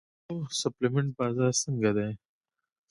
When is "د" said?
0.03-0.03